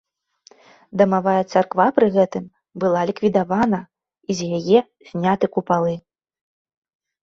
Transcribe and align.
Дамавая 1.01 1.43
царква 1.51 1.87
пры 1.99 2.07
гэтым 2.17 2.49
была 2.85 3.01
ліквідавана 3.13 3.79
і 3.91 4.31
з 4.43 4.53
яе 4.63 4.79
зняты 5.15 5.45
купалы. 5.57 5.93